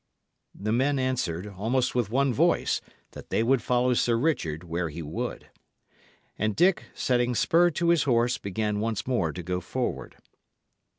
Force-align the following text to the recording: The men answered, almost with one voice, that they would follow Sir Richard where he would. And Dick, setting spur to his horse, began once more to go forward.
The 0.55 0.71
men 0.71 0.97
answered, 0.97 1.45
almost 1.45 1.93
with 1.93 2.09
one 2.09 2.33
voice, 2.33 2.81
that 3.11 3.29
they 3.29 3.43
would 3.43 3.61
follow 3.61 3.93
Sir 3.93 4.15
Richard 4.17 4.63
where 4.63 4.89
he 4.89 5.03
would. 5.03 5.51
And 6.39 6.55
Dick, 6.55 6.85
setting 6.95 7.35
spur 7.35 7.69
to 7.69 7.89
his 7.89 8.01
horse, 8.05 8.39
began 8.39 8.79
once 8.79 9.05
more 9.05 9.31
to 9.31 9.43
go 9.43 9.59
forward. 9.61 10.15